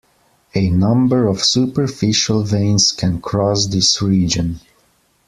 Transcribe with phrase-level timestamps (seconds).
[0.55, 4.59] A number of superficial veins can cross this region.